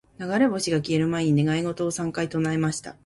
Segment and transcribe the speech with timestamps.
[0.33, 2.95] •流れ星が消える前に、願い事を三回唱えました。